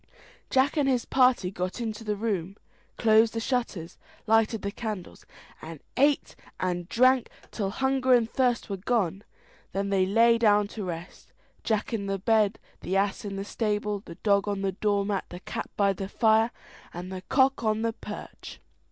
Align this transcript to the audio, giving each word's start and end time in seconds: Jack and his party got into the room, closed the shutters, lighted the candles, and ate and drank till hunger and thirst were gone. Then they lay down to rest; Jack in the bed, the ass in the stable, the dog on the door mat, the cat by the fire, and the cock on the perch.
Jack 0.49 0.77
and 0.77 0.89
his 0.89 1.05
party 1.05 1.51
got 1.51 1.79
into 1.79 2.03
the 2.03 2.15
room, 2.15 2.57
closed 2.97 3.33
the 3.35 3.39
shutters, 3.39 3.99
lighted 4.25 4.63
the 4.63 4.71
candles, 4.71 5.27
and 5.61 5.79
ate 5.95 6.35
and 6.59 6.89
drank 6.89 7.29
till 7.51 7.69
hunger 7.69 8.11
and 8.15 8.27
thirst 8.27 8.67
were 8.67 8.77
gone. 8.77 9.23
Then 9.73 9.91
they 9.91 10.07
lay 10.07 10.39
down 10.39 10.67
to 10.69 10.83
rest; 10.83 11.33
Jack 11.63 11.93
in 11.93 12.07
the 12.07 12.17
bed, 12.17 12.57
the 12.79 12.97
ass 12.97 13.23
in 13.25 13.35
the 13.35 13.45
stable, 13.45 13.99
the 14.03 14.15
dog 14.15 14.47
on 14.47 14.63
the 14.63 14.71
door 14.71 15.05
mat, 15.05 15.25
the 15.29 15.39
cat 15.39 15.69
by 15.77 15.93
the 15.93 16.09
fire, 16.09 16.49
and 16.91 17.11
the 17.11 17.21
cock 17.29 17.63
on 17.63 17.83
the 17.83 17.93
perch. 17.93 18.59